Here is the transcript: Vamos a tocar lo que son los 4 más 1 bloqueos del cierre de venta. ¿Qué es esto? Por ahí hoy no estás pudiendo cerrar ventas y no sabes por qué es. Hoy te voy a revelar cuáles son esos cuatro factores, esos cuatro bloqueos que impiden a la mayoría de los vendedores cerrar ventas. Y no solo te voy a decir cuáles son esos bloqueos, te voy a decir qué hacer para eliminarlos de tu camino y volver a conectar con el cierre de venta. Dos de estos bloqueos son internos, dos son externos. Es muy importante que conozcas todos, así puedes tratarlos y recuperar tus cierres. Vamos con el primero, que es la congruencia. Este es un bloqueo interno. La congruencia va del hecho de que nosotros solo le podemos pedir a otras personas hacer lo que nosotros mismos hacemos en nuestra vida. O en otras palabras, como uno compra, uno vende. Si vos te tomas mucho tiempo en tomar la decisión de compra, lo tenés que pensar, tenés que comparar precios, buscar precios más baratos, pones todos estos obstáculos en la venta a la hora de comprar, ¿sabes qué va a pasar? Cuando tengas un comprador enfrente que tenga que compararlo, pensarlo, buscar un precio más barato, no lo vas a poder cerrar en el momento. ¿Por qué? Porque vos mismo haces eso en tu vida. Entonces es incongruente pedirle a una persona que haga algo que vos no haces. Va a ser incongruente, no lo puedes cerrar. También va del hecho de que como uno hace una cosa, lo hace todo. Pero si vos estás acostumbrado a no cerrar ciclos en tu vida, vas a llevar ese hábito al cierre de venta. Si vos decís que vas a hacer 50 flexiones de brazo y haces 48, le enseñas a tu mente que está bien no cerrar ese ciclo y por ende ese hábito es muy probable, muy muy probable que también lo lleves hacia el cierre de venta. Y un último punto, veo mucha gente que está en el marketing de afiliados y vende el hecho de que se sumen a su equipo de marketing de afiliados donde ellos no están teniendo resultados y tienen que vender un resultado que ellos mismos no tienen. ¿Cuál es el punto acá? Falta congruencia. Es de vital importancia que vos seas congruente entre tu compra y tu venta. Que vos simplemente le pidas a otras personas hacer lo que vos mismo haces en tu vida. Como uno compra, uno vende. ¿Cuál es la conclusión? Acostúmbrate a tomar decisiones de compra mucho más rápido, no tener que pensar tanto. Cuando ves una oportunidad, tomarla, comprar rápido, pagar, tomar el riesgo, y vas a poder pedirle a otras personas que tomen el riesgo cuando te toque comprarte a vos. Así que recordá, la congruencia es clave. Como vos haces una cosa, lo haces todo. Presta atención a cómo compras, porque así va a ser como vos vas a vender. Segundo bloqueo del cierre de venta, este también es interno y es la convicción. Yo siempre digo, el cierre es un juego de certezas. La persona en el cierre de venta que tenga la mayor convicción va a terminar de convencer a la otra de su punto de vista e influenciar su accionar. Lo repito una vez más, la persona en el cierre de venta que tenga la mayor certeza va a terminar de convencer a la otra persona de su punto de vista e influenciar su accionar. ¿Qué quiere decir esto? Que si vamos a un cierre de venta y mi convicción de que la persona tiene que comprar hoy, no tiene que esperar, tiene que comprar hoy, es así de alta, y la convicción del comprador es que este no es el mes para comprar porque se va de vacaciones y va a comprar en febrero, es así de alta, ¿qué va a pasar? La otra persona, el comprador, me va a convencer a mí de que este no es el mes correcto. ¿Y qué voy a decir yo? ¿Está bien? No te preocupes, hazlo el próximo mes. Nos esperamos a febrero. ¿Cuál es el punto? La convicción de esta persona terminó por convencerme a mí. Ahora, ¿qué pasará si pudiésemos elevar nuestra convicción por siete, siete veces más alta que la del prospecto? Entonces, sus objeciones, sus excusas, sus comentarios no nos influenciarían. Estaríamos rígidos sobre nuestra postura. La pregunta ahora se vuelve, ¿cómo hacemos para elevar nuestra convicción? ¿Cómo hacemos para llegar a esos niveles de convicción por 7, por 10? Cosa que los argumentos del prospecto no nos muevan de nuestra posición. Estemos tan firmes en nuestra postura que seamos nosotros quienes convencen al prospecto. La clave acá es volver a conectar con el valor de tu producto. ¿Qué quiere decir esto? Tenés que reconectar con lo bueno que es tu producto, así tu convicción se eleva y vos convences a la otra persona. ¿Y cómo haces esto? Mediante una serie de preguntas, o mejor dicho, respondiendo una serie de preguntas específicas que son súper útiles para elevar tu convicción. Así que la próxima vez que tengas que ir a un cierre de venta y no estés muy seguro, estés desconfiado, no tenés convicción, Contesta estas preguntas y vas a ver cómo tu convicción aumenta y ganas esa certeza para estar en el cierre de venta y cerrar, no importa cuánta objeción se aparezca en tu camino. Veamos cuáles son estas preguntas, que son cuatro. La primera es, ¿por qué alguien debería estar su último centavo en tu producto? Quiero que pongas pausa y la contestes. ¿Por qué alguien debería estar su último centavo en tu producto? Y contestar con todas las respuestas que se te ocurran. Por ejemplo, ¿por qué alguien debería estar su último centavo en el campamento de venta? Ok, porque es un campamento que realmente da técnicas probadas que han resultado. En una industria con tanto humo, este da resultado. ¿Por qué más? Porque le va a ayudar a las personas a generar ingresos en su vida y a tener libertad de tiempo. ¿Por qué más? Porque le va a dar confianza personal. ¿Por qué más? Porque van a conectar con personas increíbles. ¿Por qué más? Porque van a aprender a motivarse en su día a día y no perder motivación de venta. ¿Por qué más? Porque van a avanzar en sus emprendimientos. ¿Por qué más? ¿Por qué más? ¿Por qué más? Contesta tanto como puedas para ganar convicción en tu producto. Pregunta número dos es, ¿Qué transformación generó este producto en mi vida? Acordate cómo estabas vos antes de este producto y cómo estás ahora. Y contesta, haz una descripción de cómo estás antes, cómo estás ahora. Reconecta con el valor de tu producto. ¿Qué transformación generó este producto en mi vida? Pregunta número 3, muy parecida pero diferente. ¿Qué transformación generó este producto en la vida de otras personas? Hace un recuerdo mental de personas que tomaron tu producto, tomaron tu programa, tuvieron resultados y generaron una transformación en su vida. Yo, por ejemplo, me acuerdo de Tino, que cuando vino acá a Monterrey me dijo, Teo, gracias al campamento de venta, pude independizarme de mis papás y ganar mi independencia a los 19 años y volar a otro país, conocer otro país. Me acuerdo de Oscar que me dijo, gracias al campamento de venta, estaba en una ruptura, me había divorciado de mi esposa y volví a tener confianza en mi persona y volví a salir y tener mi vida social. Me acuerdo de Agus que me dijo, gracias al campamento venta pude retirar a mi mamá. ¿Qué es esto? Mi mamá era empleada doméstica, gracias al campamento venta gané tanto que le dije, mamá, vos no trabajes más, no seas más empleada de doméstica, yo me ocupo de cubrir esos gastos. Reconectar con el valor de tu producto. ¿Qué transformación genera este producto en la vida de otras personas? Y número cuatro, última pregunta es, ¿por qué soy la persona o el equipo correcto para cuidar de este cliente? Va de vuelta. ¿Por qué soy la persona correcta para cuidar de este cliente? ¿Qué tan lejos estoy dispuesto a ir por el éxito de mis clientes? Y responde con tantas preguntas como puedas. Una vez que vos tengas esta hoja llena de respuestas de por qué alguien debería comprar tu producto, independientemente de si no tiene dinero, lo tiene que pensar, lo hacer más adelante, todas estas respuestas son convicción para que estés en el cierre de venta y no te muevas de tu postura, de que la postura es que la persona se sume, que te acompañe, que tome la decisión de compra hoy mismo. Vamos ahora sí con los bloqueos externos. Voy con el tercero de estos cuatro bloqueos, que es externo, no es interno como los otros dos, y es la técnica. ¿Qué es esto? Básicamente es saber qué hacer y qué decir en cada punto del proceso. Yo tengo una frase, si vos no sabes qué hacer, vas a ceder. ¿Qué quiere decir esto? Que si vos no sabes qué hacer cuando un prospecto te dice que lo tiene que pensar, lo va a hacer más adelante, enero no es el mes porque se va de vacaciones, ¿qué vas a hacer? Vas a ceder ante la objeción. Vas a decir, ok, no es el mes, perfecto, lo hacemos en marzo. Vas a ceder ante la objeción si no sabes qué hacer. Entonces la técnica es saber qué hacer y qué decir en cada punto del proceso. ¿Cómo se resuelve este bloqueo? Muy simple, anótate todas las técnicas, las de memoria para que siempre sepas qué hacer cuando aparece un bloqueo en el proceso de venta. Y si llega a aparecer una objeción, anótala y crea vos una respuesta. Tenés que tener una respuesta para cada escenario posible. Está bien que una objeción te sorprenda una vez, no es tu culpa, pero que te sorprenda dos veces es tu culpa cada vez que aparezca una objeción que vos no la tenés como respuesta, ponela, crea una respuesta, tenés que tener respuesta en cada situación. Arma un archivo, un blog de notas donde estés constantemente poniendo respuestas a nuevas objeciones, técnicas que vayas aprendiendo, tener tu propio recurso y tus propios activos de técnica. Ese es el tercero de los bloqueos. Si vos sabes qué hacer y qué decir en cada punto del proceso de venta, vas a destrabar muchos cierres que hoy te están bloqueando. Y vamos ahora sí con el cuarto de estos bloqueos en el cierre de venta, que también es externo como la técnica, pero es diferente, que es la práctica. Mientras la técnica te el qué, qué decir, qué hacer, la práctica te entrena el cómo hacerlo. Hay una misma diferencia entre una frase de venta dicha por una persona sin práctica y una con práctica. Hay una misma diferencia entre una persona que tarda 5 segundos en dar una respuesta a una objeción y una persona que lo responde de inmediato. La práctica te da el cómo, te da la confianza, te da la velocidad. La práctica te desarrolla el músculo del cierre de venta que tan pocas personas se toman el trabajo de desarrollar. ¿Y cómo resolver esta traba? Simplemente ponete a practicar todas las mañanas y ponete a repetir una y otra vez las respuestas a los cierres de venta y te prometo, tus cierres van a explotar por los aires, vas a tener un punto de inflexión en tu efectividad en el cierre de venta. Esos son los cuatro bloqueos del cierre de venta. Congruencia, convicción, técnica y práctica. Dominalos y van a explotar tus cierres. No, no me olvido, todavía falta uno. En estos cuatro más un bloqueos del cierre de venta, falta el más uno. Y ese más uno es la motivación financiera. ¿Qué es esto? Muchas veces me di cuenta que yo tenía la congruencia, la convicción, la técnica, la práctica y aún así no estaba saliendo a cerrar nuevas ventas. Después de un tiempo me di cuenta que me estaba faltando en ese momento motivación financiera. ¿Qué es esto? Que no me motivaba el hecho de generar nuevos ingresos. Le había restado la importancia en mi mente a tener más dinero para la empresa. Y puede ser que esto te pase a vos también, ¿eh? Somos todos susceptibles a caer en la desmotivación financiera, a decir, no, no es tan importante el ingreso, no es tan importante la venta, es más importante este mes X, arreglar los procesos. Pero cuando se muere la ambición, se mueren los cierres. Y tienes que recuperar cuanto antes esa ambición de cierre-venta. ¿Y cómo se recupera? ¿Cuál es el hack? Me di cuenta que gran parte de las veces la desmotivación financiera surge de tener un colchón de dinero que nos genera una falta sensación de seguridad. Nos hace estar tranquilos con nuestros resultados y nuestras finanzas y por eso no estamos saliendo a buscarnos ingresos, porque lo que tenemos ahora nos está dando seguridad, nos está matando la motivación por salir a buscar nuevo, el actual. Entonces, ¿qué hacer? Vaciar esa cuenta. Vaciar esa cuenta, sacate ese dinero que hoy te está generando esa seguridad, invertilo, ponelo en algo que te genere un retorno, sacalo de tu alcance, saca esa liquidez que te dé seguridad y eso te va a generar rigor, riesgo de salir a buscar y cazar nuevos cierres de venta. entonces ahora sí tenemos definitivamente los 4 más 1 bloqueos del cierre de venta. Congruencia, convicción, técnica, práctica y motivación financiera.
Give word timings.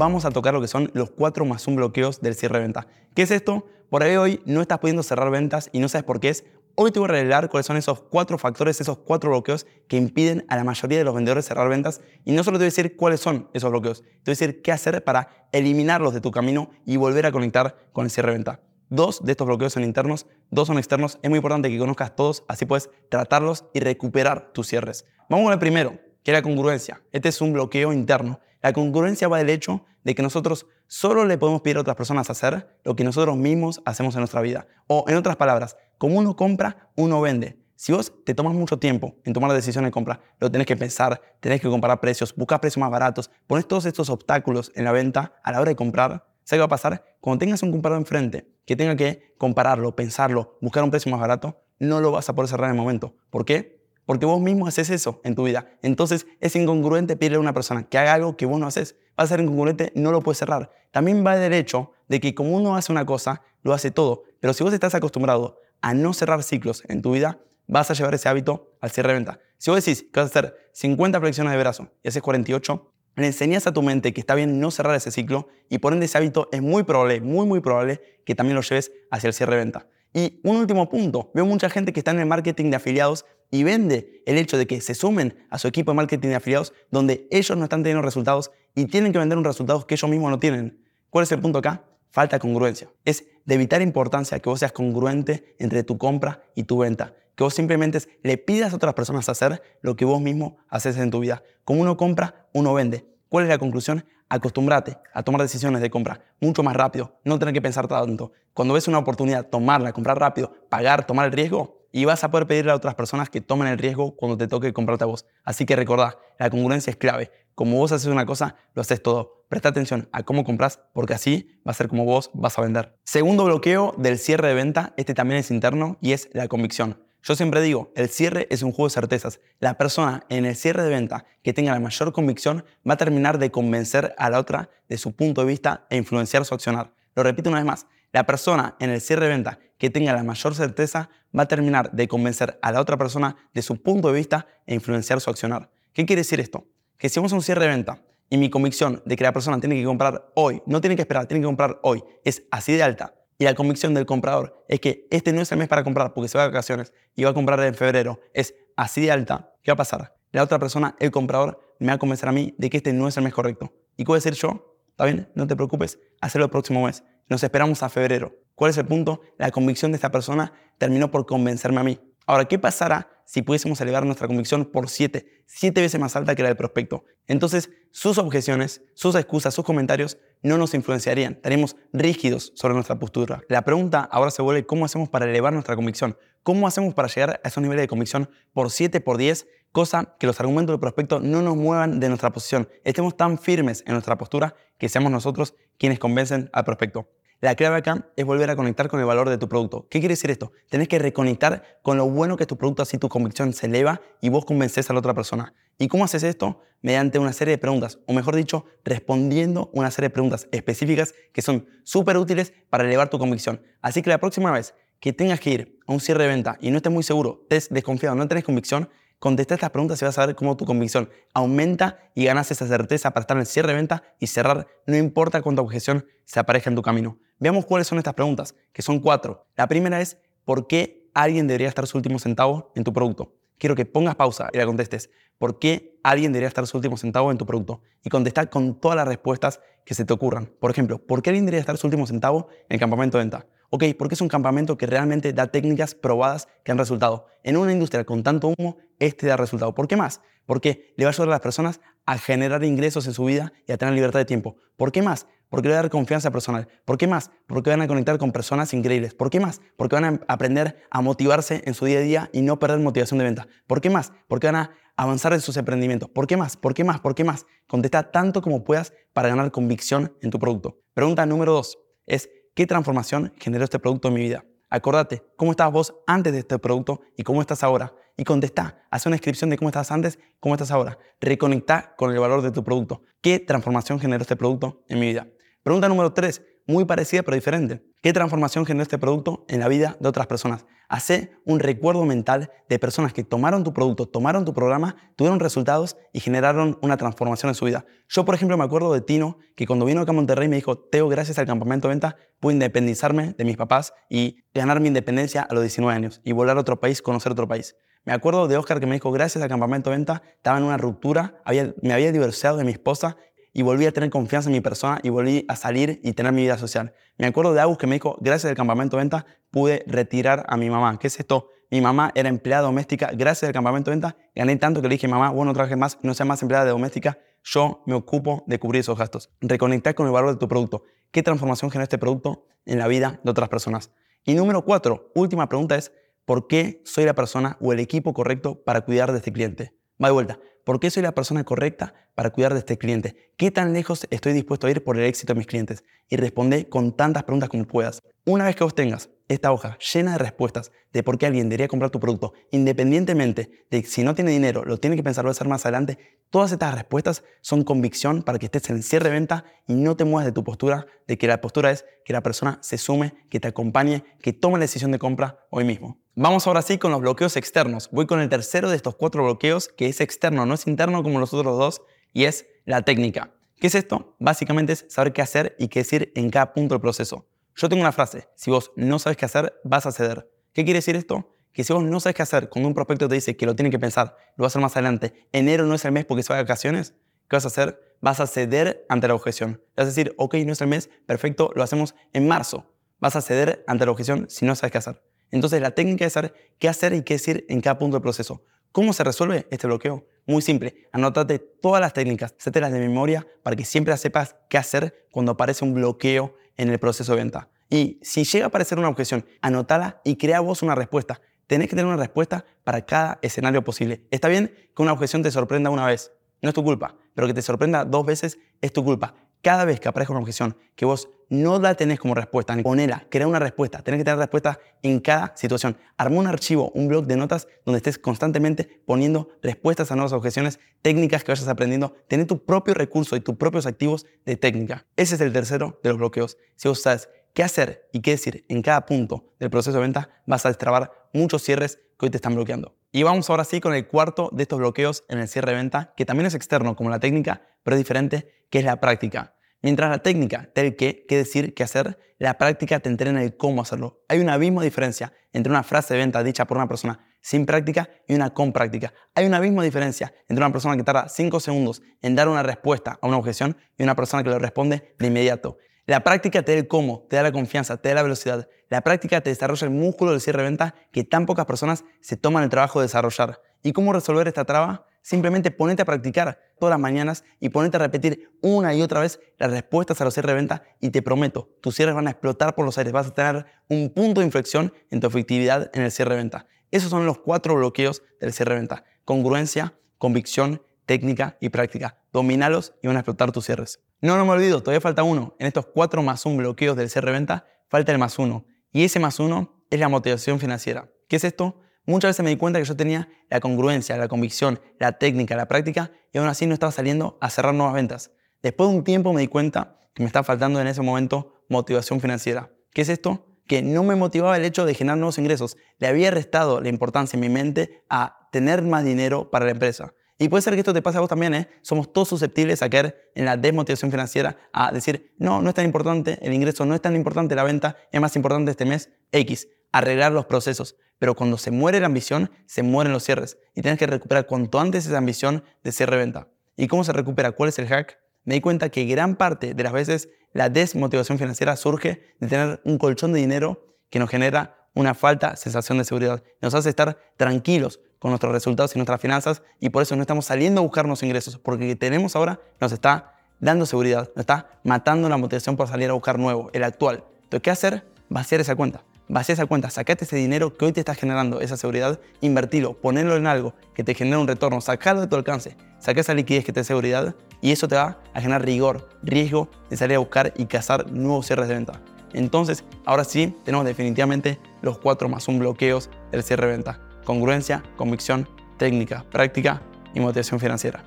Vamos 0.00 0.24
a 0.24 0.30
tocar 0.30 0.54
lo 0.54 0.62
que 0.62 0.66
son 0.66 0.90
los 0.94 1.10
4 1.10 1.44
más 1.44 1.66
1 1.66 1.76
bloqueos 1.76 2.22
del 2.22 2.34
cierre 2.34 2.56
de 2.56 2.62
venta. 2.64 2.86
¿Qué 3.14 3.20
es 3.20 3.30
esto? 3.30 3.66
Por 3.90 4.02
ahí 4.02 4.16
hoy 4.16 4.40
no 4.46 4.62
estás 4.62 4.78
pudiendo 4.78 5.02
cerrar 5.02 5.30
ventas 5.30 5.68
y 5.74 5.78
no 5.78 5.90
sabes 5.90 6.06
por 6.06 6.20
qué 6.20 6.30
es. 6.30 6.46
Hoy 6.74 6.90
te 6.90 6.98
voy 6.98 7.10
a 7.10 7.12
revelar 7.12 7.50
cuáles 7.50 7.66
son 7.66 7.76
esos 7.76 8.00
cuatro 8.00 8.38
factores, 8.38 8.80
esos 8.80 8.96
cuatro 8.96 9.28
bloqueos 9.28 9.66
que 9.88 9.98
impiden 9.98 10.46
a 10.48 10.56
la 10.56 10.64
mayoría 10.64 10.96
de 10.96 11.04
los 11.04 11.14
vendedores 11.14 11.44
cerrar 11.44 11.68
ventas. 11.68 12.00
Y 12.24 12.32
no 12.32 12.42
solo 12.44 12.56
te 12.56 12.62
voy 12.62 12.68
a 12.68 12.72
decir 12.72 12.96
cuáles 12.96 13.20
son 13.20 13.50
esos 13.52 13.70
bloqueos, 13.70 14.00
te 14.00 14.06
voy 14.06 14.14
a 14.28 14.30
decir 14.30 14.62
qué 14.62 14.72
hacer 14.72 15.04
para 15.04 15.48
eliminarlos 15.52 16.14
de 16.14 16.22
tu 16.22 16.30
camino 16.30 16.70
y 16.86 16.96
volver 16.96 17.26
a 17.26 17.30
conectar 17.30 17.76
con 17.92 18.06
el 18.06 18.10
cierre 18.10 18.30
de 18.30 18.38
venta. 18.38 18.60
Dos 18.88 19.22
de 19.22 19.32
estos 19.32 19.46
bloqueos 19.46 19.74
son 19.74 19.84
internos, 19.84 20.24
dos 20.50 20.66
son 20.66 20.78
externos. 20.78 21.18
Es 21.20 21.28
muy 21.28 21.36
importante 21.36 21.68
que 21.68 21.78
conozcas 21.78 22.16
todos, 22.16 22.42
así 22.48 22.64
puedes 22.64 22.88
tratarlos 23.10 23.66
y 23.74 23.80
recuperar 23.80 24.50
tus 24.54 24.66
cierres. 24.66 25.04
Vamos 25.28 25.44
con 25.44 25.52
el 25.52 25.58
primero, 25.58 25.98
que 26.22 26.30
es 26.30 26.34
la 26.34 26.40
congruencia. 26.40 27.02
Este 27.12 27.28
es 27.28 27.38
un 27.42 27.52
bloqueo 27.52 27.92
interno. 27.92 28.40
La 28.62 28.72
congruencia 28.72 29.28
va 29.28 29.38
del 29.38 29.50
hecho 29.50 29.84
de 30.04 30.14
que 30.14 30.22
nosotros 30.22 30.66
solo 30.86 31.24
le 31.24 31.38
podemos 31.38 31.62
pedir 31.62 31.76
a 31.76 31.80
otras 31.80 31.96
personas 31.96 32.30
hacer 32.30 32.78
lo 32.84 32.96
que 32.96 33.04
nosotros 33.04 33.36
mismos 33.36 33.80
hacemos 33.84 34.14
en 34.14 34.20
nuestra 34.20 34.40
vida. 34.40 34.66
O 34.86 35.04
en 35.08 35.16
otras 35.16 35.36
palabras, 35.36 35.76
como 35.98 36.18
uno 36.18 36.36
compra, 36.36 36.90
uno 36.96 37.20
vende. 37.20 37.58
Si 37.76 37.92
vos 37.92 38.12
te 38.26 38.34
tomas 38.34 38.52
mucho 38.52 38.78
tiempo 38.78 39.14
en 39.24 39.32
tomar 39.32 39.48
la 39.48 39.54
decisión 39.54 39.84
de 39.84 39.90
compra, 39.90 40.20
lo 40.38 40.50
tenés 40.50 40.66
que 40.66 40.76
pensar, 40.76 41.22
tenés 41.40 41.62
que 41.62 41.68
comparar 41.68 42.00
precios, 42.00 42.34
buscar 42.34 42.60
precios 42.60 42.78
más 42.78 42.90
baratos, 42.90 43.30
pones 43.46 43.66
todos 43.66 43.86
estos 43.86 44.10
obstáculos 44.10 44.70
en 44.74 44.84
la 44.84 44.92
venta 44.92 45.32
a 45.42 45.52
la 45.52 45.60
hora 45.62 45.70
de 45.70 45.76
comprar, 45.76 46.26
¿sabes 46.44 46.50
qué 46.50 46.58
va 46.58 46.64
a 46.66 46.68
pasar? 46.68 47.04
Cuando 47.20 47.38
tengas 47.38 47.62
un 47.62 47.72
comprador 47.72 47.98
enfrente 47.98 48.52
que 48.66 48.76
tenga 48.76 48.96
que 48.96 49.34
compararlo, 49.38 49.96
pensarlo, 49.96 50.58
buscar 50.60 50.84
un 50.84 50.90
precio 50.90 51.10
más 51.10 51.20
barato, 51.20 51.62
no 51.78 52.00
lo 52.00 52.12
vas 52.12 52.28
a 52.28 52.34
poder 52.34 52.50
cerrar 52.50 52.68
en 52.68 52.76
el 52.76 52.82
momento. 52.82 53.14
¿Por 53.30 53.46
qué? 53.46 53.79
Porque 54.10 54.26
vos 54.26 54.40
mismo 54.40 54.66
haces 54.66 54.90
eso 54.90 55.20
en 55.22 55.36
tu 55.36 55.44
vida. 55.44 55.68
Entonces 55.82 56.26
es 56.40 56.56
incongruente 56.56 57.14
pedirle 57.14 57.36
a 57.36 57.40
una 57.40 57.54
persona 57.54 57.84
que 57.84 57.96
haga 57.96 58.12
algo 58.12 58.36
que 58.36 58.44
vos 58.44 58.58
no 58.58 58.66
haces. 58.66 58.96
Va 59.10 59.22
a 59.22 59.26
ser 59.28 59.38
incongruente, 59.38 59.92
no 59.94 60.10
lo 60.10 60.20
puedes 60.20 60.38
cerrar. 60.38 60.72
También 60.90 61.24
va 61.24 61.36
del 61.36 61.52
hecho 61.52 61.92
de 62.08 62.18
que 62.18 62.34
como 62.34 62.56
uno 62.56 62.74
hace 62.74 62.90
una 62.90 63.06
cosa, 63.06 63.42
lo 63.62 63.72
hace 63.72 63.92
todo. 63.92 64.24
Pero 64.40 64.52
si 64.52 64.64
vos 64.64 64.72
estás 64.74 64.96
acostumbrado 64.96 65.60
a 65.80 65.94
no 65.94 66.12
cerrar 66.12 66.42
ciclos 66.42 66.82
en 66.88 67.02
tu 67.02 67.12
vida, 67.12 67.38
vas 67.68 67.88
a 67.92 67.94
llevar 67.94 68.12
ese 68.14 68.28
hábito 68.28 68.72
al 68.80 68.90
cierre 68.90 69.10
de 69.10 69.14
venta. 69.14 69.38
Si 69.58 69.70
vos 69.70 69.84
decís 69.84 70.02
que 70.02 70.18
vas 70.18 70.34
a 70.34 70.40
hacer 70.40 70.56
50 70.72 71.20
flexiones 71.20 71.52
de 71.52 71.58
brazo 71.60 71.92
y 72.02 72.08
haces 72.08 72.20
48, 72.20 72.92
le 73.14 73.26
enseñas 73.26 73.68
a 73.68 73.72
tu 73.72 73.80
mente 73.80 74.12
que 74.12 74.22
está 74.22 74.34
bien 74.34 74.58
no 74.58 74.72
cerrar 74.72 74.96
ese 74.96 75.12
ciclo 75.12 75.46
y 75.68 75.78
por 75.78 75.92
ende 75.92 76.06
ese 76.06 76.18
hábito 76.18 76.48
es 76.50 76.62
muy 76.62 76.82
probable, 76.82 77.20
muy 77.20 77.46
muy 77.46 77.60
probable 77.60 78.00
que 78.26 78.34
también 78.34 78.56
lo 78.56 78.62
lleves 78.62 78.90
hacia 79.12 79.28
el 79.28 79.34
cierre 79.34 79.52
de 79.52 79.58
venta. 79.58 79.86
Y 80.12 80.40
un 80.42 80.56
último 80.56 80.88
punto, 80.88 81.30
veo 81.32 81.46
mucha 81.46 81.70
gente 81.70 81.92
que 81.92 82.00
está 82.00 82.10
en 82.10 82.18
el 82.18 82.26
marketing 82.26 82.70
de 82.70 82.76
afiliados 82.76 83.24
y 83.50 83.64
vende 83.64 84.22
el 84.26 84.38
hecho 84.38 84.56
de 84.56 84.66
que 84.66 84.80
se 84.80 84.94
sumen 84.94 85.36
a 85.50 85.58
su 85.58 85.68
equipo 85.68 85.90
de 85.90 85.96
marketing 85.96 86.28
de 86.28 86.34
afiliados 86.36 86.72
donde 86.90 87.26
ellos 87.30 87.56
no 87.56 87.64
están 87.64 87.82
teniendo 87.82 88.02
resultados 88.02 88.50
y 88.74 88.86
tienen 88.86 89.12
que 89.12 89.18
vender 89.18 89.38
un 89.38 89.44
resultado 89.44 89.86
que 89.86 89.94
ellos 89.94 90.10
mismos 90.10 90.30
no 90.30 90.38
tienen. 90.38 90.84
¿Cuál 91.10 91.24
es 91.24 91.32
el 91.32 91.40
punto 91.40 91.58
acá? 91.58 91.84
Falta 92.10 92.38
congruencia. 92.38 92.88
Es 93.04 93.24
de 93.44 93.56
vital 93.56 93.82
importancia 93.82 94.38
que 94.38 94.48
vos 94.48 94.60
seas 94.60 94.72
congruente 94.72 95.56
entre 95.58 95.82
tu 95.82 95.98
compra 95.98 96.42
y 96.54 96.64
tu 96.64 96.78
venta. 96.78 97.14
Que 97.34 97.44
vos 97.44 97.54
simplemente 97.54 97.98
le 98.22 98.36
pidas 98.36 98.72
a 98.72 98.76
otras 98.76 98.94
personas 98.94 99.28
hacer 99.28 99.62
lo 99.80 99.96
que 99.96 100.04
vos 100.04 100.20
mismo 100.20 100.58
haces 100.68 100.96
en 100.96 101.10
tu 101.10 101.20
vida. 101.20 101.42
Como 101.64 101.80
uno 101.80 101.96
compra, 101.96 102.48
uno 102.52 102.74
vende. 102.74 103.06
¿Cuál 103.28 103.44
es 103.44 103.48
la 103.48 103.58
conclusión? 103.58 104.04
Acostúmbrate 104.28 104.98
a 105.12 105.22
tomar 105.22 105.40
decisiones 105.40 105.80
de 105.80 105.90
compra 105.90 106.20
mucho 106.40 106.62
más 106.62 106.76
rápido, 106.76 107.18
no 107.24 107.38
tener 107.38 107.54
que 107.54 107.62
pensar 107.62 107.88
tanto. 107.88 108.32
Cuando 108.54 108.74
ves 108.74 108.86
una 108.88 108.98
oportunidad, 108.98 109.48
tomarla, 109.48 109.92
comprar 109.92 110.18
rápido, 110.18 110.52
pagar, 110.68 111.06
tomar 111.06 111.26
el 111.26 111.32
riesgo, 111.32 111.79
y 111.92 112.04
vas 112.04 112.24
a 112.24 112.30
poder 112.30 112.46
pedirle 112.46 112.72
a 112.72 112.74
otras 112.74 112.94
personas 112.94 113.30
que 113.30 113.40
tomen 113.40 113.68
el 113.68 113.78
riesgo 113.78 114.16
cuando 114.16 114.36
te 114.36 114.48
toque 114.48 114.72
comprarte 114.72 115.04
a 115.04 115.06
vos. 115.06 115.26
Así 115.44 115.66
que 115.66 115.76
recordá, 115.76 116.18
la 116.38 116.50
congruencia 116.50 116.90
es 116.90 116.96
clave. 116.96 117.30
Como 117.54 117.76
vos 117.76 117.92
haces 117.92 118.08
una 118.08 118.26
cosa, 118.26 118.56
lo 118.74 118.82
haces 118.82 119.02
todo. 119.02 119.44
Presta 119.48 119.68
atención 119.68 120.08
a 120.12 120.22
cómo 120.22 120.44
compras, 120.44 120.80
porque 120.92 121.14
así 121.14 121.60
va 121.66 121.72
a 121.72 121.74
ser 121.74 121.88
como 121.88 122.04
vos 122.04 122.30
vas 122.34 122.58
a 122.58 122.62
vender. 122.62 122.96
Segundo 123.04 123.44
bloqueo 123.44 123.94
del 123.98 124.18
cierre 124.18 124.48
de 124.48 124.54
venta, 124.54 124.94
este 124.96 125.14
también 125.14 125.40
es 125.40 125.50
interno 125.50 125.98
y 126.00 126.12
es 126.12 126.28
la 126.32 126.48
convicción. 126.48 127.02
Yo 127.22 127.36
siempre 127.36 127.60
digo, 127.60 127.92
el 127.96 128.08
cierre 128.08 128.46
es 128.50 128.62
un 128.62 128.72
juego 128.72 128.88
de 128.88 128.94
certezas. 128.94 129.40
La 129.58 129.76
persona 129.76 130.24
en 130.30 130.46
el 130.46 130.56
cierre 130.56 130.82
de 130.82 130.88
venta 130.88 131.26
que 131.42 131.52
tenga 131.52 131.72
la 131.72 131.80
mayor 131.80 132.12
convicción 132.12 132.64
va 132.88 132.94
a 132.94 132.96
terminar 132.96 133.38
de 133.38 133.50
convencer 133.50 134.14
a 134.16 134.30
la 134.30 134.38
otra 134.38 134.70
de 134.88 134.96
su 134.96 135.14
punto 135.14 135.42
de 135.42 135.48
vista 135.48 135.86
e 135.90 135.96
influenciar 135.98 136.46
su 136.46 136.54
accionar. 136.54 136.94
Lo 137.14 137.22
repito 137.22 137.50
una 137.50 137.58
vez 137.58 137.66
más, 137.66 137.86
la 138.12 138.26
persona 138.26 138.76
en 138.80 138.90
el 138.90 139.00
cierre 139.00 139.26
de 139.26 139.32
venta 139.32 139.58
que 139.78 139.90
tenga 139.90 140.12
la 140.12 140.22
mayor 140.22 140.54
certeza 140.54 141.10
va 141.36 141.44
a 141.44 141.48
terminar 141.48 141.92
de 141.92 142.08
convencer 142.08 142.58
a 142.62 142.72
la 142.72 142.80
otra 142.80 142.96
persona 142.96 143.36
de 143.54 143.62
su 143.62 143.80
punto 143.80 144.08
de 144.08 144.14
vista 144.14 144.46
e 144.66 144.74
influenciar 144.74 145.20
su 145.20 145.30
accionar. 145.30 145.70
¿Qué 145.92 146.04
quiere 146.06 146.20
decir 146.20 146.40
esto? 146.40 146.66
Que 146.98 147.08
si 147.08 147.18
vamos 147.18 147.32
a 147.32 147.36
un 147.36 147.42
cierre 147.42 147.62
de 147.62 147.68
venta 147.68 148.02
y 148.28 148.36
mi 148.36 148.50
convicción 148.50 149.02
de 149.06 149.16
que 149.16 149.24
la 149.24 149.32
persona 149.32 149.58
tiene 149.58 149.76
que 149.76 149.84
comprar 149.84 150.30
hoy, 150.34 150.62
no 150.66 150.80
tiene 150.80 150.96
que 150.96 151.02
esperar, 151.02 151.26
tiene 151.26 151.40
que 151.40 151.46
comprar 151.46 151.78
hoy, 151.82 152.02
es 152.24 152.44
así 152.50 152.72
de 152.72 152.82
alta, 152.82 153.14
y 153.38 153.44
la 153.44 153.54
convicción 153.54 153.94
del 153.94 154.04
comprador 154.04 154.64
es 154.68 154.80
que 154.80 155.06
este 155.10 155.32
no 155.32 155.40
es 155.40 155.50
el 155.50 155.58
mes 155.58 155.66
para 155.66 155.82
comprar 155.82 156.12
porque 156.12 156.28
se 156.28 156.36
va 156.36 156.44
de 156.44 156.50
vacaciones 156.50 156.92
y 157.16 157.24
va 157.24 157.30
a 157.30 157.34
comprar 157.34 157.58
en 157.64 157.74
febrero, 157.74 158.20
es 158.34 158.54
así 158.76 159.00
de 159.00 159.10
alta, 159.10 159.54
¿qué 159.62 159.70
va 159.70 159.74
a 159.74 159.76
pasar? 159.78 160.14
La 160.30 160.42
otra 160.42 160.58
persona, 160.58 160.94
el 161.00 161.10
comprador, 161.10 161.74
me 161.78 161.88
va 161.88 161.94
a 161.94 161.98
convencer 161.98 162.28
a 162.28 162.32
mí 162.32 162.54
de 162.58 162.68
que 162.68 162.76
este 162.76 162.92
no 162.92 163.08
es 163.08 163.16
el 163.16 163.24
mes 163.24 163.32
correcto. 163.32 163.72
¿Y 163.96 164.04
qué 164.04 164.08
voy 164.08 164.16
a 164.16 164.18
decir 164.18 164.34
yo? 164.34 164.69
¿Está 165.00 165.10
bien? 165.10 165.30
No 165.34 165.46
te 165.46 165.56
preocupes, 165.56 165.98
hazlo 166.20 166.44
el 166.44 166.50
próximo 166.50 166.84
mes. 166.84 167.04
Nos 167.30 167.42
esperamos 167.42 167.82
a 167.82 167.88
febrero. 167.88 168.34
¿Cuál 168.54 168.70
es 168.70 168.76
el 168.76 168.84
punto? 168.84 169.22
La 169.38 169.50
convicción 169.50 169.92
de 169.92 169.96
esta 169.96 170.10
persona 170.10 170.52
terminó 170.76 171.10
por 171.10 171.24
convencerme 171.24 171.80
a 171.80 171.84
mí. 171.84 171.98
Ahora, 172.30 172.44
¿qué 172.44 172.60
pasará 172.60 173.10
si 173.24 173.42
pudiésemos 173.42 173.80
elevar 173.80 174.06
nuestra 174.06 174.28
convicción 174.28 174.64
por 174.64 174.88
siete, 174.88 175.42
siete 175.46 175.80
veces 175.80 176.00
más 176.00 176.14
alta 176.14 176.36
que 176.36 176.44
la 176.44 176.48
del 176.50 176.56
prospecto? 176.56 177.04
Entonces, 177.26 177.70
sus 177.90 178.18
objeciones, 178.18 178.82
sus 178.94 179.16
excusas, 179.16 179.52
sus 179.52 179.64
comentarios 179.64 180.16
no 180.40 180.56
nos 180.56 180.72
influenciarían. 180.74 181.32
Estaríamos 181.32 181.74
rígidos 181.92 182.52
sobre 182.54 182.74
nuestra 182.74 183.00
postura. 183.00 183.42
La 183.48 183.62
pregunta 183.62 184.08
ahora 184.12 184.30
se 184.30 184.42
vuelve, 184.42 184.64
¿cómo 184.64 184.84
hacemos 184.84 185.08
para 185.08 185.28
elevar 185.28 185.52
nuestra 185.52 185.74
convicción? 185.74 186.16
¿Cómo 186.44 186.68
hacemos 186.68 186.94
para 186.94 187.08
llegar 187.08 187.40
a 187.42 187.48
esos 187.48 187.60
niveles 187.60 187.82
de 187.82 187.88
convicción 187.88 188.30
por 188.52 188.70
7, 188.70 189.00
por 189.00 189.16
10? 189.16 189.48
Cosa 189.72 190.14
que 190.20 190.28
los 190.28 190.38
argumentos 190.38 190.74
del 190.74 190.80
prospecto 190.80 191.18
no 191.18 191.42
nos 191.42 191.56
muevan 191.56 191.98
de 191.98 192.10
nuestra 192.10 192.30
posición. 192.30 192.68
Estemos 192.84 193.16
tan 193.16 193.38
firmes 193.38 193.82
en 193.88 193.94
nuestra 193.94 194.16
postura 194.16 194.54
que 194.78 194.88
seamos 194.88 195.10
nosotros 195.10 195.56
quienes 195.78 195.98
convencen 195.98 196.48
al 196.52 196.64
prospecto. 196.64 197.08
La 197.42 197.54
clave 197.54 197.78
acá 197.78 198.06
es 198.16 198.26
volver 198.26 198.50
a 198.50 198.56
conectar 198.56 198.88
con 198.88 199.00
el 199.00 199.06
valor 199.06 199.30
de 199.30 199.38
tu 199.38 199.48
producto. 199.48 199.86
¿Qué 199.88 199.98
quiere 199.98 200.12
decir 200.12 200.30
esto? 200.30 200.52
Tenés 200.68 200.88
que 200.88 200.98
reconectar 200.98 201.80
con 201.80 201.96
lo 201.96 202.06
bueno 202.06 202.36
que 202.36 202.42
es 202.42 202.46
tu 202.46 202.58
producto, 202.58 202.82
así 202.82 202.98
tu 202.98 203.08
convicción 203.08 203.54
se 203.54 203.64
eleva 203.64 204.02
y 204.20 204.28
vos 204.28 204.44
convences 204.44 204.90
a 204.90 204.92
la 204.92 204.98
otra 204.98 205.14
persona. 205.14 205.54
¿Y 205.78 205.88
cómo 205.88 206.04
haces 206.04 206.22
esto? 206.22 206.60
Mediante 206.82 207.18
una 207.18 207.32
serie 207.32 207.52
de 207.52 207.58
preguntas, 207.58 207.98
o 208.06 208.12
mejor 208.12 208.36
dicho, 208.36 208.66
respondiendo 208.84 209.70
una 209.72 209.90
serie 209.90 210.10
de 210.10 210.12
preguntas 210.12 210.48
específicas 210.52 211.14
que 211.32 211.40
son 211.40 211.66
súper 211.82 212.18
útiles 212.18 212.52
para 212.68 212.84
elevar 212.84 213.08
tu 213.08 213.18
convicción. 213.18 213.62
Así 213.80 214.02
que 214.02 214.10
la 214.10 214.18
próxima 214.18 214.50
vez 214.50 214.74
que 215.00 215.14
tengas 215.14 215.40
que 215.40 215.50
ir 215.50 215.78
a 215.86 215.94
un 215.94 216.00
cierre 216.00 216.24
de 216.24 216.28
venta 216.28 216.58
y 216.60 216.70
no 216.70 216.76
estés 216.76 216.92
muy 216.92 217.02
seguro, 217.02 217.46
estés 217.48 217.70
desconfiado, 217.70 218.16
no 218.16 218.28
tenés 218.28 218.44
convicción, 218.44 218.90
Contesta 219.20 219.52
estas 219.52 219.68
preguntas 219.68 220.00
y 220.00 220.06
vas 220.06 220.16
a 220.16 220.24
ver 220.24 220.34
cómo 220.34 220.56
tu 220.56 220.64
convicción 220.64 221.10
aumenta 221.34 221.98
y 222.14 222.24
ganas 222.24 222.50
esa 222.50 222.66
certeza 222.66 223.10
para 223.10 223.20
estar 223.20 223.36
en 223.36 223.42
el 223.42 223.46
cierre 223.46 223.68
de 223.68 223.74
venta 223.74 224.02
y 224.18 224.28
cerrar, 224.28 224.66
no 224.86 224.96
importa 224.96 225.42
cuánta 225.42 225.60
objeción 225.60 226.06
se 226.24 226.40
aparezca 226.40 226.70
en 226.70 226.76
tu 226.76 226.80
camino. 226.80 227.18
Veamos 227.38 227.66
cuáles 227.66 227.86
son 227.86 227.98
estas 227.98 228.14
preguntas, 228.14 228.54
que 228.72 228.80
son 228.80 228.98
cuatro. 228.98 229.44
La 229.56 229.68
primera 229.68 230.00
es, 230.00 230.16
¿por 230.46 230.66
qué 230.66 231.10
alguien 231.12 231.46
debería 231.46 231.68
estar 231.68 231.86
su 231.86 231.98
último 231.98 232.18
centavo 232.18 232.72
en 232.74 232.82
tu 232.82 232.94
producto? 232.94 233.34
Quiero 233.58 233.76
que 233.76 233.84
pongas 233.84 234.14
pausa 234.14 234.48
y 234.54 234.56
la 234.56 234.64
contestes. 234.64 235.10
¿Por 235.36 235.58
qué 235.58 236.00
alguien 236.02 236.32
debería 236.32 236.48
estar 236.48 236.66
su 236.66 236.78
último 236.78 236.96
centavo 236.96 237.30
en 237.30 237.36
tu 237.36 237.44
producto? 237.44 237.82
Y 238.02 238.08
contestar 238.08 238.48
con 238.48 238.80
todas 238.80 238.96
las 238.96 239.06
respuestas 239.06 239.60
que 239.84 239.92
se 239.92 240.06
te 240.06 240.14
ocurran. 240.14 240.46
Por 240.46 240.70
ejemplo, 240.70 240.98
¿por 240.98 241.20
qué 241.20 241.28
alguien 241.28 241.44
debería 241.44 241.60
estar 241.60 241.76
su 241.76 241.86
último 241.86 242.06
centavo 242.06 242.48
en 242.70 242.76
el 242.76 242.80
campamento 242.80 243.18
de 243.18 243.24
venta? 243.24 243.46
Ok, 243.72 243.84
porque 243.96 244.14
es 244.14 244.20
un 244.20 244.26
campamento 244.26 244.76
que 244.76 244.86
realmente 244.86 245.32
da 245.32 245.46
técnicas 245.46 245.94
probadas 245.94 246.48
que 246.64 246.72
han 246.72 246.78
resultado. 246.78 247.26
En 247.44 247.56
una 247.56 247.72
industria 247.72 248.04
con 248.04 248.24
tanto 248.24 248.48
humo, 248.48 248.78
este 248.98 249.28
da 249.28 249.36
resultado. 249.36 249.76
¿Por 249.76 249.86
qué 249.86 249.96
más? 249.96 250.20
Porque 250.44 250.92
le 250.96 251.04
va 251.04 251.10
a 251.10 251.12
ayudar 251.12 251.28
a 251.28 251.30
las 251.30 251.40
personas 251.40 251.80
a 252.04 252.18
generar 252.18 252.64
ingresos 252.64 253.06
en 253.06 253.14
su 253.14 253.24
vida 253.24 253.52
y 253.68 253.72
a 253.72 253.78
tener 253.78 253.94
libertad 253.94 254.18
de 254.18 254.24
tiempo. 254.24 254.56
¿Por 254.76 254.90
qué 254.90 255.02
más? 255.02 255.28
Porque 255.48 255.68
le 255.68 255.74
va 255.74 255.78
a 255.78 255.82
dar 255.82 255.90
confianza 255.90 256.32
personal. 256.32 256.66
¿Por 256.84 256.98
qué 256.98 257.06
más? 257.06 257.30
Porque 257.46 257.70
van 257.70 257.80
a 257.80 257.86
conectar 257.86 258.18
con 258.18 258.32
personas 258.32 258.74
increíbles. 258.74 259.14
¿Por 259.14 259.30
qué 259.30 259.38
más? 259.38 259.60
Porque 259.76 259.94
van 259.94 260.04
a 260.04 260.20
aprender 260.26 260.82
a 260.90 261.00
motivarse 261.00 261.62
en 261.64 261.74
su 261.74 261.84
día 261.84 261.98
a 261.98 262.02
día 262.02 262.30
y 262.32 262.42
no 262.42 262.58
perder 262.58 262.80
motivación 262.80 263.18
de 263.18 263.24
venta. 263.24 263.46
¿Por 263.68 263.80
qué 263.80 263.88
más? 263.88 264.12
Porque 264.26 264.48
van 264.48 264.56
a 264.56 264.70
avanzar 264.96 265.32
en 265.32 265.40
sus 265.40 265.56
emprendimientos. 265.56 266.10
¿Por 266.10 266.26
qué 266.26 266.36
más? 266.36 266.56
¿Por 266.56 266.74
qué 266.74 266.82
más? 266.82 266.98
¿Por 267.00 267.14
qué 267.14 267.22
más? 267.22 267.46
Contesta 267.68 268.10
tanto 268.10 268.42
como 268.42 268.64
puedas 268.64 268.92
para 269.12 269.28
ganar 269.28 269.52
convicción 269.52 270.16
en 270.22 270.30
tu 270.30 270.40
producto. 270.40 270.80
Pregunta 270.92 271.24
número 271.24 271.52
dos 271.52 271.78
es, 272.10 272.28
¿Qué 272.54 272.66
transformación 272.66 273.32
generó 273.38 273.64
este 273.64 273.78
producto 273.78 274.08
en 274.08 274.14
mi 274.14 274.20
vida? 274.22 274.44
Acordate 274.68 275.22
cómo 275.36 275.52
estabas 275.52 275.72
vos 275.72 275.94
antes 276.06 276.32
de 276.32 276.40
este 276.40 276.58
producto 276.58 277.00
y 277.16 277.22
cómo 277.22 277.40
estás 277.40 277.62
ahora. 277.62 277.94
Y 278.16 278.24
contesta, 278.24 278.84
haz 278.90 279.06
una 279.06 279.14
descripción 279.14 279.50
de 279.50 279.56
cómo 279.56 279.68
estás 279.68 279.90
antes, 279.90 280.18
cómo 280.40 280.54
estás 280.54 280.70
ahora. 280.70 280.98
Reconecta 281.20 281.94
con 281.96 282.12
el 282.12 282.18
valor 282.18 282.42
de 282.42 282.50
tu 282.50 282.64
producto. 282.64 283.02
¿Qué 283.20 283.38
transformación 283.38 284.00
generó 284.00 284.22
este 284.22 284.36
producto 284.36 284.82
en 284.88 284.98
mi 284.98 285.06
vida? 285.06 285.28
Pregunta 285.62 285.88
número 285.88 286.12
3, 286.12 286.42
muy 286.70 286.84
parecida 286.84 287.22
pero 287.22 287.34
diferente. 287.34 287.82
¿Qué 288.00 288.12
transformación 288.12 288.64
generó 288.64 288.82
este 288.82 288.96
producto 288.96 289.44
en 289.48 289.60
la 289.60 289.68
vida 289.68 289.96
de 290.00 290.08
otras 290.08 290.26
personas? 290.26 290.64
Hace 290.88 291.32
un 291.44 291.60
recuerdo 291.60 292.04
mental 292.04 292.50
de 292.68 292.78
personas 292.78 293.12
que 293.12 293.22
tomaron 293.22 293.62
tu 293.62 293.72
producto, 293.72 294.06
tomaron 294.06 294.44
tu 294.44 294.54
programa, 294.54 294.96
tuvieron 295.16 295.38
resultados 295.38 295.96
y 296.12 296.20
generaron 296.20 296.78
una 296.82 296.96
transformación 296.96 297.50
en 297.50 297.54
su 297.54 297.64
vida. 297.64 297.84
Yo, 298.08 298.24
por 298.24 298.34
ejemplo, 298.34 298.56
me 298.56 298.64
acuerdo 298.64 298.92
de 298.92 299.00
Tino, 299.00 299.38
que 299.54 299.66
cuando 299.66 299.84
vino 299.84 300.00
acá 300.00 300.10
a 300.10 300.14
Monterrey 300.14 300.48
me 300.48 300.56
dijo, 300.56 300.78
Teo, 300.78 301.08
gracias 301.08 301.38
al 301.38 301.46
campamento 301.46 301.86
de 301.86 301.94
venta, 301.94 302.16
pude 302.40 302.54
independizarme 302.54 303.34
de 303.36 303.44
mis 303.44 303.56
papás 303.56 303.92
y 304.08 304.38
ganar 304.54 304.80
mi 304.80 304.88
independencia 304.88 305.42
a 305.42 305.54
los 305.54 305.62
19 305.62 305.94
años 305.94 306.20
y 306.24 306.32
volar 306.32 306.56
a 306.56 306.60
otro 306.60 306.80
país, 306.80 307.02
conocer 307.02 307.30
otro 307.30 307.46
país. 307.46 307.76
Me 308.04 308.14
acuerdo 308.14 308.48
de 308.48 308.56
Oscar 308.56 308.80
que 308.80 308.86
me 308.86 308.94
dijo, 308.94 309.12
gracias 309.12 309.42
al 309.42 309.50
campamento 309.50 309.90
de 309.90 309.96
venta, 309.96 310.22
estaba 310.34 310.56
en 310.56 310.64
una 310.64 310.78
ruptura, 310.78 311.42
me 311.82 311.92
había 311.92 312.10
divorciado 312.10 312.56
de 312.56 312.64
mi 312.64 312.72
esposa 312.72 313.18
y 313.52 313.62
volví 313.62 313.86
a 313.86 313.92
tener 313.92 314.10
confianza 314.10 314.48
en 314.48 314.54
mi 314.54 314.60
persona 314.60 315.00
y 315.02 315.08
volví 315.08 315.44
a 315.48 315.56
salir 315.56 316.00
y 316.02 316.12
tener 316.12 316.32
mi 316.32 316.42
vida 316.42 316.58
social. 316.58 316.92
Me 317.18 317.26
acuerdo 317.26 317.52
de 317.52 317.60
Agus 317.60 317.78
que 317.78 317.86
me 317.86 317.96
dijo, 317.96 318.16
gracias 318.20 318.50
al 318.50 318.56
campamento 318.56 318.96
venta 318.96 319.26
pude 319.50 319.84
retirar 319.86 320.44
a 320.48 320.56
mi 320.56 320.70
mamá. 320.70 320.98
¿Qué 320.98 321.08
es 321.08 321.18
esto? 321.18 321.48
Mi 321.70 321.80
mamá 321.80 322.10
era 322.14 322.28
empleada 322.28 322.62
doméstica, 322.62 323.10
gracias 323.12 323.48
al 323.48 323.52
campamento 323.52 323.90
venta 323.90 324.16
gané 324.34 324.56
tanto 324.56 324.82
que 324.82 324.88
le 324.88 324.94
dije, 324.94 325.06
mamá, 325.06 325.30
vos 325.30 325.46
no 325.46 325.52
trabajes 325.52 325.76
más, 325.78 325.98
no 326.02 326.14
seas 326.14 326.28
más 326.28 326.42
empleada 326.42 326.64
de 326.64 326.72
doméstica, 326.72 327.18
yo 327.44 327.82
me 327.86 327.94
ocupo 327.94 328.44
de 328.46 328.58
cubrir 328.58 328.80
esos 328.80 328.98
gastos. 328.98 329.30
Reconectar 329.40 329.94
con 329.94 330.06
el 330.06 330.12
valor 330.12 330.30
de 330.30 330.36
tu 330.36 330.48
producto. 330.48 330.82
¿Qué 331.10 331.22
transformación 331.22 331.70
genera 331.70 331.84
este 331.84 331.98
producto 331.98 332.44
en 332.66 332.78
la 332.78 332.88
vida 332.88 333.20
de 333.22 333.30
otras 333.30 333.48
personas? 333.48 333.92
Y 334.24 334.34
número 334.34 334.64
cuatro, 334.64 335.10
última 335.14 335.48
pregunta 335.48 335.76
es, 335.76 335.92
¿por 336.24 336.46
qué 336.46 336.82
soy 336.84 337.04
la 337.04 337.14
persona 337.14 337.56
o 337.60 337.72
el 337.72 337.80
equipo 337.80 338.12
correcto 338.12 338.62
para 338.62 338.82
cuidar 338.82 339.12
de 339.12 339.18
este 339.18 339.32
cliente? 339.32 339.79
Va 340.02 340.08
de 340.08 340.12
vuelta. 340.12 340.40
¿Por 340.64 340.80
qué 340.80 340.90
soy 340.90 341.02
la 341.02 341.12
persona 341.12 341.44
correcta 341.44 341.94
para 342.14 342.30
cuidar 342.30 342.54
de 342.54 342.60
este 342.60 342.78
cliente? 342.78 343.32
¿Qué 343.36 343.50
tan 343.50 343.72
lejos 343.74 344.06
estoy 344.10 344.32
dispuesto 344.32 344.66
a 344.66 344.70
ir 344.70 344.82
por 344.82 344.96
el 344.96 345.04
éxito 345.04 345.34
de 345.34 345.38
mis 345.38 345.46
clientes? 345.46 345.84
Y 346.08 346.16
responde 346.16 346.68
con 346.68 346.96
tantas 346.96 347.24
preguntas 347.24 347.50
como 347.50 347.66
puedas. 347.66 348.02
Una 348.24 348.44
vez 348.46 348.56
que 348.56 348.64
vos 348.64 348.74
tengas 348.74 349.10
esta 349.30 349.52
hoja 349.52 349.78
llena 349.92 350.12
de 350.12 350.18
respuestas 350.18 350.72
de 350.92 351.04
por 351.04 351.16
qué 351.16 351.26
alguien 351.26 351.48
debería 351.48 351.68
comprar 351.68 351.90
tu 351.90 352.00
producto, 352.00 352.32
independientemente 352.50 353.64
de 353.70 353.84
si 353.84 354.02
no 354.02 354.14
tiene 354.14 354.32
dinero, 354.32 354.64
lo 354.64 354.78
tiene 354.78 354.96
que 354.96 355.04
pensar, 355.04 355.24
lo 355.24 355.30
hacer 355.30 355.46
más 355.46 355.64
adelante, 355.64 355.98
todas 356.30 356.50
estas 356.50 356.74
respuestas 356.74 357.22
son 357.40 357.62
convicción 357.62 358.22
para 358.22 358.40
que 358.40 358.46
estés 358.46 358.68
en 358.70 358.76
el 358.76 358.82
cierre 358.82 359.08
de 359.08 359.14
venta 359.14 359.44
y 359.68 359.74
no 359.74 359.96
te 359.96 360.04
muevas 360.04 360.26
de 360.26 360.32
tu 360.32 360.42
postura, 360.42 360.86
de 361.06 361.16
que 361.16 361.28
la 361.28 361.40
postura 361.40 361.70
es 361.70 361.84
que 362.04 362.12
la 362.12 362.22
persona 362.22 362.58
se 362.60 362.76
sume, 362.76 363.14
que 363.30 363.38
te 363.38 363.46
acompañe, 363.46 364.02
que 364.20 364.32
tome 364.32 364.58
la 364.58 364.64
decisión 364.64 364.90
de 364.90 364.98
compra 364.98 365.46
hoy 365.50 365.64
mismo. 365.64 366.00
Vamos 366.16 366.48
ahora 366.48 366.62
sí 366.62 366.76
con 366.76 366.90
los 366.90 367.00
bloqueos 367.00 367.36
externos. 367.36 367.88
Voy 367.92 368.06
con 368.06 368.20
el 368.20 368.28
tercero 368.28 368.68
de 368.68 368.76
estos 368.76 368.96
cuatro 368.96 369.22
bloqueos, 369.22 369.68
que 369.68 369.86
es 369.86 370.00
externo, 370.00 370.44
no 370.44 370.54
es 370.54 370.66
interno 370.66 371.04
como 371.04 371.20
los 371.20 371.32
otros 371.32 371.56
dos, 371.56 371.82
y 372.12 372.24
es 372.24 372.46
la 372.64 372.82
técnica. 372.82 373.32
¿Qué 373.60 373.68
es 373.68 373.76
esto? 373.76 374.16
Básicamente 374.18 374.72
es 374.72 374.86
saber 374.88 375.12
qué 375.12 375.22
hacer 375.22 375.54
y 375.58 375.68
qué 375.68 375.80
decir 375.80 376.12
en 376.16 376.30
cada 376.30 376.52
punto 376.52 376.74
del 376.74 376.80
proceso. 376.80 377.29
Yo 377.56 377.68
tengo 377.68 377.82
una 377.82 377.92
frase, 377.92 378.28
si 378.34 378.50
vos 378.50 378.72
no 378.76 378.98
sabes 378.98 379.16
qué 379.16 379.24
hacer, 379.24 379.54
vas 379.64 379.86
a 379.86 379.92
ceder. 379.92 380.30
¿Qué 380.52 380.64
quiere 380.64 380.78
decir 380.78 380.96
esto? 380.96 381.34
Que 381.52 381.64
si 381.64 381.72
vos 381.72 381.82
no 381.82 382.00
sabes 382.00 382.16
qué 382.16 382.22
hacer 382.22 382.48
cuando 382.48 382.68
un 382.68 382.74
prospecto 382.74 383.08
te 383.08 383.16
dice 383.16 383.36
que 383.36 383.46
lo 383.46 383.54
tiene 383.54 383.70
que 383.70 383.78
pensar, 383.78 384.16
lo 384.36 384.42
va 384.42 384.46
a 384.46 384.48
hacer 384.48 384.62
más 384.62 384.76
adelante, 384.76 385.28
enero 385.32 385.66
no 385.66 385.74
es 385.74 385.84
el 385.84 385.92
mes 385.92 386.04
porque 386.04 386.22
se 386.22 386.32
va 386.32 386.36
de 386.36 386.44
vacaciones, 386.44 386.94
¿qué 387.28 387.36
vas 387.36 387.44
a 387.44 387.48
hacer? 387.48 387.80
Vas 388.00 388.20
a 388.20 388.26
ceder 388.26 388.86
ante 388.88 389.08
la 389.08 389.14
objeción. 389.14 389.62
Vas 389.76 389.84
a 389.84 389.88
decir, 389.90 390.14
ok, 390.16 390.36
no 390.46 390.52
es 390.52 390.60
el 390.60 390.68
mes, 390.68 390.90
perfecto, 391.06 391.50
lo 391.54 391.62
hacemos 391.62 391.94
en 392.12 392.26
marzo. 392.26 392.72
Vas 392.98 393.16
a 393.16 393.20
ceder 393.20 393.64
ante 393.66 393.84
la 393.84 393.90
objeción 393.90 394.26
si 394.28 394.46
no 394.46 394.54
sabes 394.54 394.72
qué 394.72 394.78
hacer. 394.78 395.02
Entonces 395.30 395.60
la 395.60 395.72
técnica 395.72 396.06
es 396.06 396.12
saber 396.12 396.34
qué 396.58 396.68
hacer 396.68 396.92
y 396.92 397.02
qué 397.02 397.14
decir 397.14 397.44
en 397.48 397.60
cada 397.60 397.78
punto 397.78 397.96
del 397.96 398.02
proceso. 398.02 398.44
¿Cómo 398.72 398.92
se 398.92 399.02
resuelve 399.02 399.46
este 399.50 399.66
bloqueo? 399.66 400.06
Muy 400.26 400.42
simple, 400.42 400.88
anótate 400.92 401.40
todas 401.40 401.80
las 401.80 401.92
técnicas, 401.92 402.34
las 402.44 402.72
de 402.72 402.78
memoria 402.78 403.26
para 403.42 403.56
que 403.56 403.64
siempre 403.64 403.96
sepas 403.96 404.36
qué 404.48 404.58
hacer 404.58 405.08
cuando 405.10 405.32
aparece 405.32 405.64
un 405.64 405.74
bloqueo 405.74 406.36
en 406.60 406.68
el 406.68 406.78
proceso 406.78 407.12
de 407.12 407.18
venta. 407.18 407.48
Y 407.68 407.98
si 408.02 408.24
llega 408.24 408.46
a 408.46 408.48
aparecer 408.48 408.78
una 408.78 408.88
objeción, 408.88 409.24
anótala 409.40 410.00
y 410.04 410.16
crea 410.16 410.40
vos 410.40 410.62
una 410.62 410.74
respuesta. 410.74 411.20
Tenés 411.46 411.68
que 411.68 411.76
tener 411.76 411.86
una 411.86 411.96
respuesta 411.96 412.44
para 412.64 412.84
cada 412.84 413.18
escenario 413.22 413.64
posible. 413.64 414.06
Está 414.10 414.28
bien 414.28 414.54
que 414.76 414.82
una 414.82 414.92
objeción 414.92 415.22
te 415.22 415.30
sorprenda 415.30 415.70
una 415.70 415.86
vez, 415.86 416.12
no 416.42 416.48
es 416.50 416.54
tu 416.54 416.62
culpa, 416.62 416.96
pero 417.14 417.26
que 417.26 417.34
te 417.34 417.42
sorprenda 417.42 417.84
dos 417.84 418.04
veces 418.06 418.38
es 418.60 418.72
tu 418.72 418.84
culpa 418.84 419.14
cada 419.42 419.64
vez 419.64 419.80
que 419.80 419.88
aparezca 419.88 420.12
una 420.12 420.20
objeción 420.20 420.56
que 420.74 420.84
vos 420.84 421.08
no 421.30 421.58
la 421.60 421.74
tenés 421.74 421.98
como 421.98 422.14
respuesta, 422.14 422.56
ponela, 422.62 423.06
crea 423.08 423.26
una 423.26 423.38
respuesta, 423.38 423.82
tenés 423.82 424.00
que 424.00 424.04
tener 424.04 424.18
respuesta 424.18 424.58
en 424.82 425.00
cada 425.00 425.32
situación. 425.36 425.76
Arma 425.96 426.18
un 426.18 426.26
archivo, 426.26 426.70
un 426.74 426.88
blog 426.88 427.06
de 427.06 427.16
notas 427.16 427.48
donde 427.64 427.78
estés 427.78 427.98
constantemente 427.98 428.82
poniendo 428.84 429.30
respuestas 429.40 429.90
a 429.90 429.94
nuevas 429.96 430.12
objeciones, 430.12 430.58
técnicas 430.82 431.24
que 431.24 431.32
vayas 431.32 431.48
aprendiendo, 431.48 431.94
tener 432.08 432.26
tu 432.26 432.44
propio 432.44 432.74
recurso 432.74 433.16
y 433.16 433.20
tus 433.20 433.36
propios 433.36 433.64
activos 433.64 434.06
de 434.26 434.36
técnica. 434.36 434.84
Ese 434.96 435.14
es 435.14 435.20
el 435.20 435.32
tercero 435.32 435.78
de 435.82 435.90
los 435.90 435.98
bloqueos. 435.98 436.36
Si 436.56 436.68
vos 436.68 436.82
sabes 436.82 437.08
qué 437.32 437.44
hacer 437.44 437.88
y 437.92 438.00
qué 438.00 438.12
decir 438.12 438.44
en 438.48 438.60
cada 438.60 438.84
punto 438.84 439.32
del 439.38 439.50
proceso 439.50 439.76
de 439.76 439.82
venta, 439.82 440.10
vas 440.26 440.44
a 440.44 440.48
destrabar 440.48 441.08
muchos 441.12 441.42
cierres 441.42 441.78
que 441.96 442.06
hoy 442.06 442.10
te 442.10 442.16
están 442.16 442.34
bloqueando. 442.34 442.74
Y 442.90 443.04
vamos 443.04 443.30
ahora 443.30 443.44
sí 443.44 443.60
con 443.60 443.72
el 443.72 443.86
cuarto 443.86 444.30
de 444.32 444.42
estos 444.42 444.58
bloqueos 444.58 445.04
en 445.08 445.20
el 445.20 445.28
cierre 445.28 445.52
de 445.52 445.58
venta, 445.58 445.94
que 445.96 446.04
también 446.04 446.26
es 446.26 446.34
externo 446.34 446.74
como 446.74 446.90
la 446.90 446.98
técnica, 446.98 447.42
pero 447.62 447.76
es 447.76 447.80
diferente, 447.80 448.46
que 448.50 448.58
es 448.58 448.64
la 448.64 448.80
práctica. 448.80 449.34
Mientras 449.62 449.90
la 449.90 449.98
técnica 449.98 450.50
te 450.54 450.62
el 450.62 450.76
qué, 450.76 451.04
qué 451.06 451.16
decir, 451.18 451.54
qué 451.54 451.62
hacer, 451.62 451.98
la 452.18 452.38
práctica 452.38 452.80
te 452.80 452.88
entrena 452.88 453.22
el 453.22 453.36
cómo 453.36 453.62
hacerlo. 453.62 454.02
Hay 454.08 454.20
una 454.20 454.38
misma 454.38 454.62
diferencia 454.62 455.12
entre 455.32 455.50
una 455.50 455.62
frase 455.62 455.94
de 455.94 456.00
venta 456.00 456.22
dicha 456.22 456.46
por 456.46 456.56
una 456.56 456.68
persona 456.68 457.06
sin 457.20 457.46
práctica 457.46 457.90
y 458.08 458.14
una 458.14 458.30
con 458.30 458.52
práctica. 458.52 458.92
Hay 459.14 459.26
una 459.26 459.40
misma 459.40 459.62
diferencia 459.62 460.12
entre 460.28 460.44
una 460.44 460.52
persona 460.52 460.76
que 460.76 460.82
tarda 460.82 461.08
5 461.08 461.40
segundos 461.40 461.82
en 462.00 462.14
dar 462.14 462.28
una 462.28 462.42
respuesta 462.42 462.98
a 463.00 463.06
una 463.06 463.18
objeción 463.18 463.56
y 463.76 463.82
una 463.82 463.94
persona 463.94 464.22
que 464.22 464.30
lo 464.30 464.38
responde 464.38 464.94
de 464.98 465.06
inmediato. 465.06 465.58
La 465.86 466.04
práctica 466.04 466.42
te 466.42 466.52
da 466.52 466.58
el 466.58 466.68
cómo, 466.68 467.06
te 467.08 467.16
da 467.16 467.22
la 467.22 467.32
confianza, 467.32 467.76
te 467.76 467.88
da 467.88 467.96
la 467.96 468.02
velocidad. 468.02 468.48
La 468.68 468.82
práctica 468.82 469.20
te 469.20 469.30
desarrolla 469.30 469.66
el 469.66 469.72
músculo 469.72 470.12
del 470.12 470.20
cierre 470.20 470.38
de 470.38 470.48
venta 470.48 470.74
que 470.92 471.04
tan 471.04 471.26
pocas 471.26 471.46
personas 471.46 471.84
se 472.00 472.16
toman 472.16 472.44
el 472.44 472.48
trabajo 472.48 472.80
de 472.80 472.84
desarrollar. 472.84 473.40
¿Y 473.62 473.72
cómo 473.72 473.92
resolver 473.92 474.28
esta 474.28 474.44
traba? 474.44 474.86
Simplemente 475.02 475.50
ponete 475.50 475.82
a 475.82 475.84
practicar 475.84 476.38
todas 476.58 476.72
las 476.72 476.80
mañanas 476.80 477.24
y 477.40 477.48
ponete 477.48 477.76
a 477.76 477.80
repetir 477.80 478.30
una 478.42 478.74
y 478.74 478.82
otra 478.82 479.00
vez 479.00 479.20
las 479.38 479.50
respuestas 479.50 480.00
a 480.00 480.04
los 480.04 480.14
cierres 480.14 480.30
de 480.30 480.34
venta 480.34 480.62
y 480.80 480.90
te 480.90 481.02
prometo, 481.02 481.48
tus 481.60 481.74
cierres 481.74 481.94
van 481.94 482.06
a 482.06 482.10
explotar 482.10 482.54
por 482.54 482.64
los 482.64 482.76
aires, 482.78 482.92
vas 482.92 483.06
a 483.08 483.14
tener 483.14 483.46
un 483.68 483.90
punto 483.90 484.20
de 484.20 484.26
inflexión 484.26 484.72
en 484.90 485.00
tu 485.00 485.06
efectividad 485.06 485.70
en 485.74 485.82
el 485.82 485.90
cierre 485.90 486.14
de 486.14 486.18
venta. 486.18 486.46
Esos 486.70 486.90
son 486.90 487.06
los 487.06 487.18
cuatro 487.18 487.54
bloqueos 487.56 488.02
del 488.20 488.32
cierre 488.32 488.54
de 488.54 488.60
venta. 488.60 488.84
Congruencia, 489.04 489.74
convicción, 489.98 490.62
técnica 490.86 491.36
y 491.40 491.48
práctica. 491.48 491.98
Dominalos 492.12 492.74
y 492.82 492.86
van 492.86 492.96
a 492.96 493.00
explotar 493.00 493.32
tus 493.32 493.46
cierres. 493.46 493.80
No, 494.00 494.16
no 494.16 494.24
me 494.24 494.32
olvido, 494.32 494.62
todavía 494.62 494.80
falta 494.80 495.02
uno. 495.02 495.34
En 495.38 495.46
estos 495.46 495.66
cuatro 495.66 496.02
más 496.02 496.24
un 496.26 496.36
bloqueos 496.36 496.76
del 496.76 496.90
cierre 496.90 497.08
de 497.08 497.18
venta, 497.18 497.46
falta 497.68 497.92
el 497.92 497.98
más 497.98 498.18
uno. 498.18 498.46
Y 498.72 498.84
ese 498.84 499.00
más 499.00 499.18
uno 499.18 499.64
es 499.70 499.80
la 499.80 499.88
motivación 499.88 500.38
financiera. 500.38 500.90
¿Qué 501.08 501.16
es 501.16 501.24
esto? 501.24 501.60
Muchas 501.90 502.10
veces 502.10 502.22
me 502.22 502.30
di 502.30 502.36
cuenta 502.36 502.60
que 502.60 502.64
yo 502.64 502.76
tenía 502.76 503.08
la 503.28 503.40
congruencia, 503.40 503.96
la 503.96 504.06
convicción, 504.06 504.60
la 504.78 504.92
técnica, 504.92 505.34
la 505.34 505.48
práctica 505.48 505.90
y 506.12 506.18
aún 506.18 506.28
así 506.28 506.46
no 506.46 506.54
estaba 506.54 506.70
saliendo 506.70 507.18
a 507.20 507.30
cerrar 507.30 507.52
nuevas 507.52 507.74
ventas. 507.74 508.12
Después 508.44 508.70
de 508.70 508.76
un 508.76 508.84
tiempo 508.84 509.12
me 509.12 509.22
di 509.22 509.26
cuenta 509.26 509.76
que 509.92 510.04
me 510.04 510.06
estaba 510.06 510.22
faltando 510.22 510.60
en 510.60 510.68
ese 510.68 510.82
momento 510.82 511.34
motivación 511.48 512.00
financiera. 512.00 512.50
¿Qué 512.72 512.82
es 512.82 512.88
esto? 512.90 513.26
Que 513.48 513.60
no 513.62 513.82
me 513.82 513.96
motivaba 513.96 514.36
el 514.36 514.44
hecho 514.44 514.66
de 514.66 514.74
generar 514.74 514.98
nuevos 514.98 515.18
ingresos. 515.18 515.56
Le 515.78 515.88
había 515.88 516.12
restado 516.12 516.60
la 516.60 516.68
importancia 516.68 517.16
en 517.16 517.22
mi 517.22 517.28
mente 517.28 517.82
a 517.90 518.28
tener 518.30 518.62
más 518.62 518.84
dinero 518.84 519.28
para 519.28 519.46
la 519.46 519.50
empresa. 519.50 519.92
Y 520.16 520.28
puede 520.28 520.42
ser 520.42 520.52
que 520.54 520.60
esto 520.60 520.72
te 520.72 520.82
pase 520.82 520.98
a 520.98 521.00
vos 521.00 521.08
también, 521.08 521.34
¿eh? 521.34 521.48
Somos 521.62 521.92
todos 521.92 522.06
susceptibles 522.06 522.62
a 522.62 522.70
caer 522.70 523.10
en 523.16 523.24
la 523.24 523.36
desmotivación 523.36 523.90
financiera, 523.90 524.36
a 524.52 524.70
decir, 524.70 525.12
no, 525.18 525.42
no 525.42 525.48
es 525.48 525.56
tan 525.56 525.64
importante 525.64 526.20
el 526.22 526.32
ingreso, 526.34 526.64
no 526.66 526.76
es 526.76 526.80
tan 526.80 526.94
importante 526.94 527.34
la 527.34 527.42
venta, 527.42 527.76
es 527.90 528.00
más 528.00 528.14
importante 528.14 528.52
este 528.52 528.64
mes 528.64 528.90
X, 529.10 529.48
arreglar 529.72 530.12
los 530.12 530.26
procesos. 530.26 530.76
Pero 530.98 531.14
cuando 531.14 531.38
se 531.38 531.50
muere 531.50 531.80
la 531.80 531.86
ambición, 531.86 532.30
se 532.46 532.62
mueren 532.62 532.92
los 532.92 533.04
cierres. 533.04 533.38
Y 533.54 533.62
tienes 533.62 533.78
que 533.78 533.86
recuperar 533.86 534.26
cuanto 534.26 534.60
antes 534.60 534.86
esa 534.86 534.98
ambición 534.98 535.44
de 535.64 535.72
cierre-venta. 535.72 536.28
¿Y 536.56 536.68
cómo 536.68 536.84
se 536.84 536.92
recupera? 536.92 537.32
¿Cuál 537.32 537.48
es 537.48 537.58
el 537.58 537.66
hack? 537.68 537.98
Me 538.24 538.34
di 538.34 538.40
cuenta 538.40 538.68
que 538.68 538.84
gran 538.84 539.16
parte 539.16 539.54
de 539.54 539.62
las 539.62 539.72
veces 539.72 540.10
la 540.32 540.48
desmotivación 540.48 541.18
financiera 541.18 541.56
surge 541.56 542.02
de 542.20 542.28
tener 542.28 542.60
un 542.64 542.78
colchón 542.78 543.12
de 543.12 543.20
dinero 543.20 543.76
que 543.88 543.98
nos 543.98 544.10
genera 544.10 544.68
una 544.74 544.94
falta 544.94 545.36
sensación 545.36 545.78
de 545.78 545.84
seguridad. 545.84 546.22
Nos 546.40 546.54
hace 546.54 546.68
estar 546.68 546.98
tranquilos 547.16 547.80
con 547.98 548.10
nuestros 548.10 548.32
resultados 548.32 548.74
y 548.74 548.78
nuestras 548.78 549.00
finanzas 549.00 549.42
y 549.58 549.70
por 549.70 549.82
eso 549.82 549.96
no 549.96 550.02
estamos 550.02 550.26
saliendo 550.26 550.60
a 550.60 550.64
buscarnos 550.64 551.02
ingresos, 551.02 551.38
porque 551.38 551.64
lo 551.64 551.70
que 551.70 551.76
tenemos 551.76 552.14
ahora 552.14 552.40
nos 552.60 552.72
está 552.72 553.14
dando 553.40 553.66
seguridad, 553.66 554.10
nos 554.14 554.22
está 554.22 554.60
matando 554.64 555.08
la 555.08 555.16
motivación 555.16 555.56
por 555.56 555.68
salir 555.68 555.90
a 555.90 555.94
buscar 555.94 556.18
nuevo, 556.18 556.50
el 556.52 556.62
actual. 556.62 557.04
Entonces, 557.24 557.42
¿qué 557.42 557.50
hacer? 557.50 557.84
Vaciar 558.08 558.40
esa 558.40 558.54
cuenta. 558.54 558.84
Vaciar 559.12 559.34
esa 559.34 559.46
cuenta, 559.46 559.70
sacate 559.70 560.04
ese 560.04 560.14
dinero 560.14 560.56
que 560.56 560.66
hoy 560.66 560.72
te 560.72 560.78
está 560.78 560.94
generando 560.94 561.40
esa 561.40 561.56
seguridad, 561.56 561.98
invertilo, 562.20 562.74
ponelo 562.74 563.16
en 563.16 563.26
algo 563.26 563.54
que 563.74 563.82
te 563.82 563.92
genere 563.92 564.18
un 564.18 564.28
retorno, 564.28 564.60
sacalo 564.60 565.00
de 565.00 565.08
tu 565.08 565.16
alcance, 565.16 565.56
saca 565.80 566.00
esa 566.00 566.14
liquidez 566.14 566.44
que 566.44 566.52
te 566.52 566.60
dé 566.60 566.64
seguridad 566.64 567.16
y 567.40 567.50
eso 567.50 567.66
te 567.66 567.74
va 567.74 567.98
a 568.14 568.20
generar 568.20 568.44
rigor, 568.44 568.88
riesgo 569.02 569.50
de 569.68 569.76
salir 569.76 569.96
a 569.96 569.98
buscar 569.98 570.32
y 570.36 570.46
cazar 570.46 570.92
nuevos 570.92 571.26
cierres 571.26 571.48
de 571.48 571.54
venta. 571.54 571.80
entonces 572.12 572.62
ahora 572.84 573.02
sí 573.02 573.34
tenemos 573.44 573.66
definitivamente 573.66 574.38
los 574.62 574.78
4 574.78 575.08
más 575.08 575.26
1 575.26 575.40
bloqueos 575.40 575.90
del 576.12 576.22
cierre 576.22 576.46
de 576.46 576.52
venta. 576.52 576.80
Congruencia, 577.04 577.64
convicción, 577.76 578.28
técnica, 578.58 579.04
práctica 579.10 579.60
y 579.92 579.98
motivación 579.98 580.38
financiera. 580.38 580.84